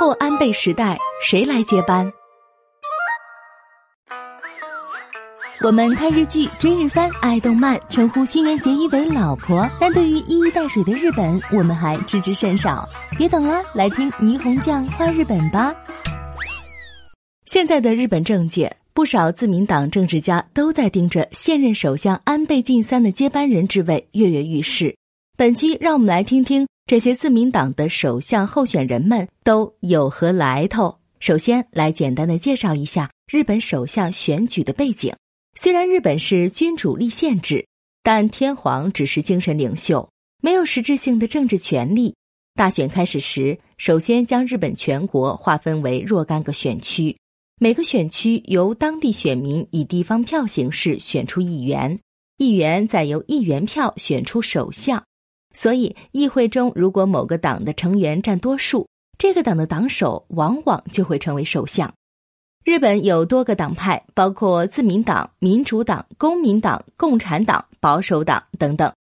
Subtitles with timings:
[0.00, 2.10] 后安倍时代谁来接班？
[5.62, 12.88] 我们看日剧、追日番、爱动漫，称呼新垣结衣为老婆，但对于一衣带水的日本，我们还知之甚少。
[13.18, 15.70] 别等了，来听霓虹酱画日本吧。
[17.44, 24.96] 现在的日本政界，不少自民党政治家都在盯着现任首相安倍晋三的接班人之位跃跃欲试。
[25.36, 30.98] 本期让我们来听听这些自民党的首相候选人们都有何来头。
[31.20, 35.14] 首先来简单的介绍一下日本首相选举的背景。
[35.56, 37.64] 虽然日本是君主立宪制，
[38.02, 40.10] 但天皇只是精神领袖，
[40.42, 42.12] 没有实质性的政治权利。
[42.56, 47.16] 大选开始时，首先将日本全国划分为若干个选区，
[47.60, 51.96] 每个选区由当地选民以地方票形式选出议员，
[52.36, 55.00] 议员再由议员票选出首相。
[55.52, 58.86] 所以，议会中如果某个党的成员占多数，
[59.18, 61.92] 这个党的党首往往就会成为首相。
[62.64, 68.92] 日本有多个党派，包括自民党、民主党、公民党、共产党、保守党等等。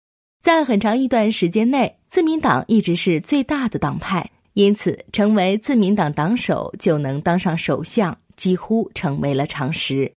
[0.41, 10.11] 在很长一段时间内，自民党一直是最大的党派，因此成为自民党党首就能当上首相，几乎成为了常识。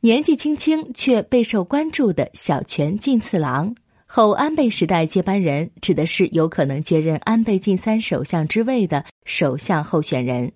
[0.00, 3.74] 年纪轻轻却备受关注的小泉进次郎，
[4.12, 10.50] 后安倍时代接班人，指的是有可能接任安倍晋三首相之位的首相候选人。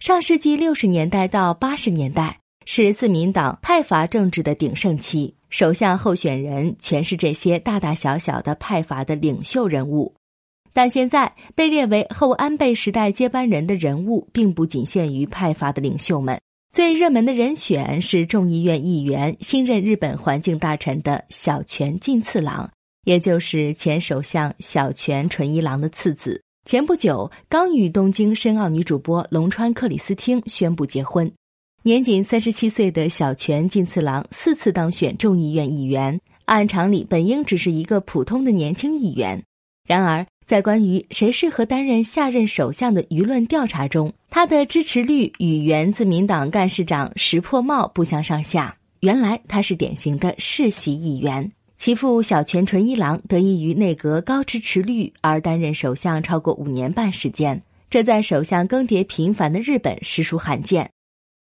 [0.00, 10.16] 上世纪六十年代到八十年代是自民党派阀政治的鼎盛期，首相候选人全是这些大大小小的派阀的领袖人物。
[10.72, 16.40] 但现在被列为后安倍时代接班人的人物，并不仅限于派阀的领袖们。
[16.72, 22.68] 最热门的人选是众议院议员、新任日本环境大臣的小泉进次郎，
[23.08, 26.42] 也就是前首相小泉纯一郎的次子。
[26.66, 31.32] 前不久，刚与东京申奥女主播龙川克里斯汀宣布结婚。
[31.82, 39.42] 年仅三十七岁的小泉进次郎四次当选众议院议员，按常理本应只是一个普通的年轻议员。
[39.86, 48.76] 然而，在关于谁适合担任下任首相的舆论调查中，他的支持率与原自民党干事长石破茂不相上下。
[49.00, 51.50] 原来他是典型的世袭议员。
[51.78, 60.90] 其父小泉纯一郎得益于内阁高支持率而担任首相超过五年半时间，这在首相更迭频繁的日本实属罕见。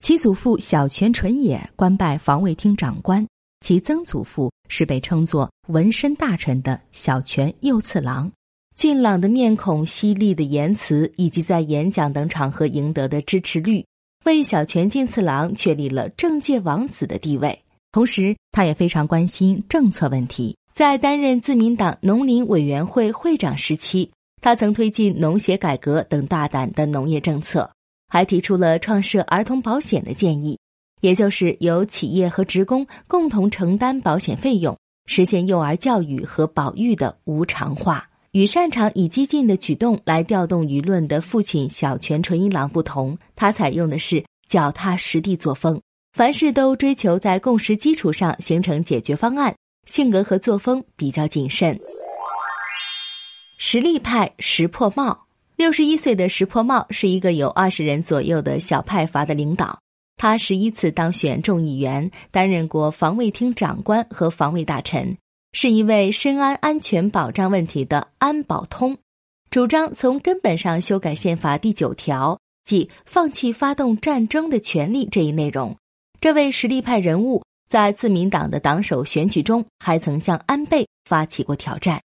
[0.01, 3.25] 其祖父小泉纯也官拜防卫厅长官，
[3.61, 8.29] 其曾祖父是被称作纹身大臣的小泉右次郎。
[8.75, 13.85] 俊朗的面孔、犀利的言辞以及在演讲等场合赢得的支持率，
[14.25, 17.61] 为小泉进次郎确立了政界王子的地位。
[17.95, 20.57] 同时，他也非常关心政策问题。
[20.73, 24.11] 在担任自民党农林委员会会长时期，
[24.41, 27.71] 他曾推进农协改革等大胆的农业政策，
[28.09, 30.59] 还提出了创设儿童保险的建议，
[30.99, 38.09] 也就是由企业和职工共同承担保险费用，实现幼儿教育和保育的无偿化。
[38.33, 45.81] 与擅长以激进的举动来调动舆论的父亲小泉纯一郎不同，他采用的是脚踏实地作风。
[46.15, 49.53] 凡事都追求在共识基础上形成解决方案，
[49.85, 51.77] 性格和作风比较谨慎。
[53.57, 55.25] 实力派石破茂，
[55.57, 59.77] 六十一岁的石破茂是一个有二十人左右的小派阀的领导。
[60.15, 65.17] 他十一次当选众议员，担任过防卫厅长官和防卫大臣，
[65.51, 68.97] 是一位深谙安全保障问题的安保通，
[69.49, 75.75] 主张从根本上修改宪法第九条，即放弃发动战争的权利这一内容。
[76.25, 82.01] 这位实力派人物在自民党的党首选举中，还曾向安倍发起过挑战。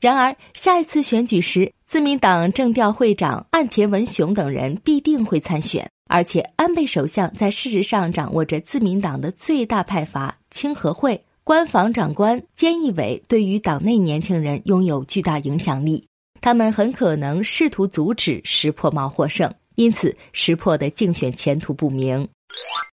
[0.00, 16.08] 然而，下一次选举时，自民党政调会长岸田文雄等人必定会参选，而且安倍首相在事实上掌握着自民党的最大派阀清和会官房长官菅义伟，对于党内年轻人拥有巨大影响力，
[16.40, 22.28] 他们很可能试图阻止石破茂获胜，因此石破的竞选前途不明。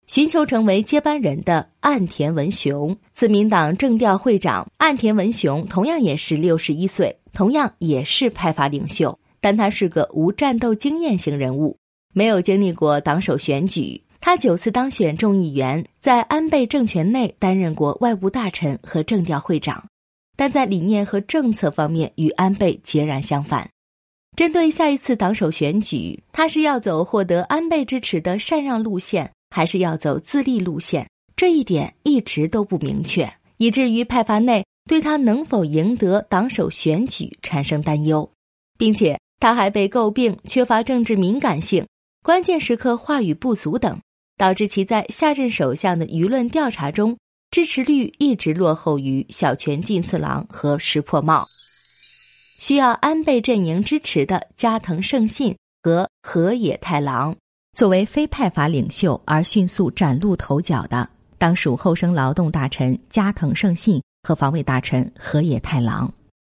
[0.07, 11.79] 寻求成为接班人的岸田文雄，自民党政调会长岸田文雄同样也是六十一岁，同样也是派阀领袖，但他是个无战斗经验型人物，
[12.13, 14.03] 没有经历过党首选举。
[14.21, 19.89] 他九次当选众议员，在安倍政权内担任过外务大臣和政调会长，
[20.37, 23.71] 但在理念和政策方面与安倍截然相反。
[24.37, 29.31] 针对下一次党首选举，他是要走获得安倍支持的禅让路线。
[29.51, 38.33] 还是要走自立路线，这一点一直都不明确，以至于派阀内对他能否赢得党首选举产生担忧，
[38.79, 41.87] 并且他还被诟病缺乏政治敏感性、
[42.23, 44.01] 关键时刻话语不足等，
[44.37, 47.19] 导致其在下任首相的舆论调查中
[47.51, 51.47] 支持率一直落后于小泉进次郎和石破茂。
[52.61, 57.35] 需要安倍阵营支持的加藤胜信和河野太郎，
[57.73, 61.09] 作为非派阀领袖而迅速崭露头角的，
[61.39, 66.13] 当属后生劳动大臣加藤胜信和防卫大臣河野太郎。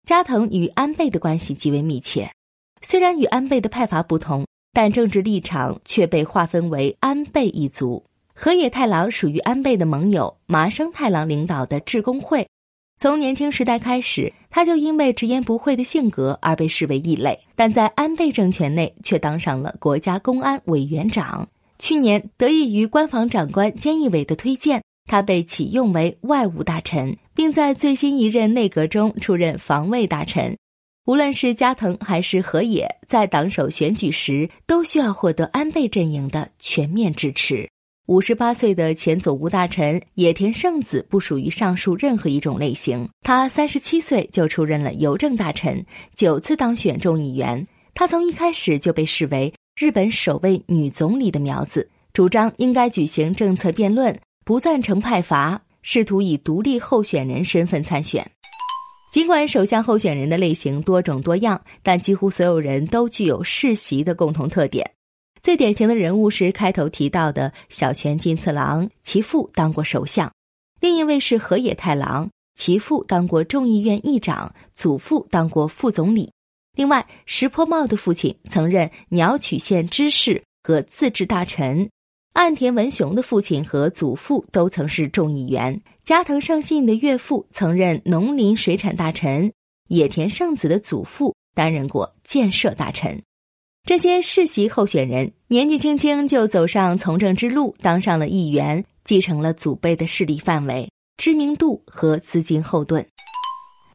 [0.05, 2.32] 加藤与安倍的关系极为密切，
[2.81, 8.05] 虽然与安倍的派阀不同，但政治立场却被划分为安倍一族。
[8.35, 12.49] 河野太郎属于安倍的盟友麻生太郎领导的致公会。
[12.98, 21.48] 从年轻时代开始，他就因为直言不讳的性格而被视为异类，但在安倍政权内却当上了国家公安委员长。
[21.78, 30.56] 去年，得益于官房长官菅义伟的推荐，他被启用为外务大臣，并在最新一任内阁中出任防卫大臣。
[31.04, 37.68] 无论是加藤还是河野，在党首选举时都需要获得安倍阵营的全面支持。
[38.06, 43.08] 五十八岁的前总务大臣野田圣子不属于上述任何一种类型。
[43.22, 45.81] 他三十七岁就出任了邮政大臣，
[46.16, 47.64] 九次当选众议员。
[47.94, 58.28] 他从一开始就被视为日本首位女总理的苗子，主张应该举行政策辩论，不赞成派阀，试图以独立候选人身份参选。
[59.12, 64.90] 尽管首相候选人的类型多种多样，但几乎所有人都具有世袭的共同特点。
[65.42, 70.30] 最典型的人物是开头提到的小泉进次郎，其父当过首相；
[70.80, 76.30] 另一位是河野太郎，其父当过众议院议长，祖父当过副总理。
[76.76, 81.90] 另外，石破茂的父亲曾任鸟取县知事和自治大臣，
[82.34, 89.52] 岸田文雄的父亲和祖父都曾是众议员，加藤胜信的岳父曾任农林水产大臣，
[89.88, 93.20] 野田圣子的祖父担任过建设大臣。
[93.84, 103.05] 这些世袭候选人年纪轻轻就走上从政之路，当上了议员，继承了祖辈的势力范围、知名度和资金后盾。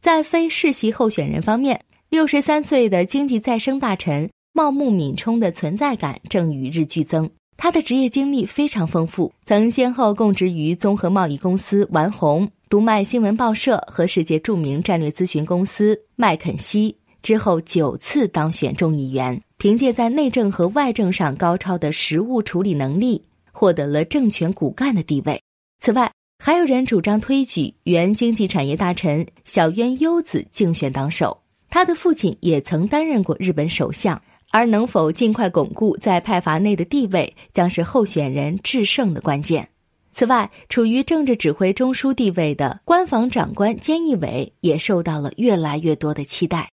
[0.01, 1.79] 在非世袭候选人方面，
[2.09, 7.29] 六十三岁的经济再生大臣茂木敏充的存在感正与日俱增。
[7.55, 16.97] 他的职业经历非常丰富，曾先后供职于综合贸易公司丸红、读卖新闻报社和世界著名战略咨询公司麦肯锡。
[17.21, 25.41] 之后九次当选众议员，凭借在内政和外政上高超的实务处理能力，获得了政权骨干的地位。
[25.79, 26.11] 此外，
[26.43, 31.37] 还有人主张推举原经济产业大臣小渊优子竞选党首，
[31.69, 34.21] 他的父亲也曾担任过日本首相。
[34.49, 39.67] 而能否尽快巩固在派阀内的地位，将是候选人制胜的关键。
[40.13, 46.71] 此外，处于政治指挥中枢地位的官房长官菅义伟也受到了越来越多的期待。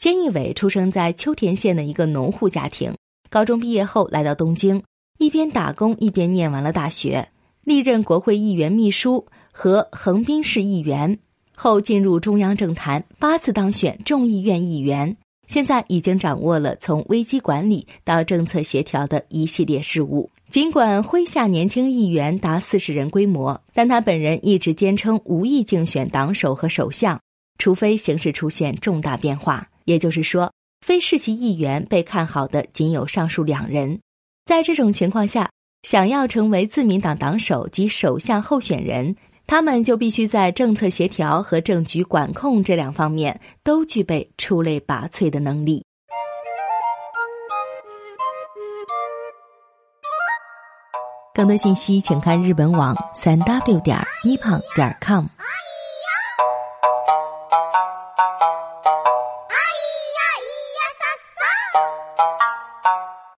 [0.00, 2.94] 菅义伟出生在秋田县的一个农户家庭，
[3.28, 4.82] 高中毕业后来到东京，
[5.18, 7.28] 一边打工一边念完了大学，
[7.64, 11.18] 历任国会议员秘书和横滨市议员，
[11.54, 15.14] 后进入中央政坛，八次当选众议院议员，
[15.46, 20.30] 现在已经掌握了从危机管理到政策协调的一系列事务。
[20.48, 27.20] 尽管麾下年轻议员达四十人规模，但他本人一直坚称无意竞选党首和首相，
[27.58, 29.68] 除非形势出现重大变化。
[29.90, 30.52] 也就是说，
[30.86, 33.98] 非世袭议员被看好的仅有上述两人。
[34.46, 35.50] 在这种情况下，
[35.82, 39.16] 想要成为自民党党首及首相候选人，
[39.48, 45.84] 他们就必须在政策协调和政局管控这两方面都具备出类拔萃的能力。
[51.34, 55.26] 更多信息，请看日本网三 w 点 nippon 点 com。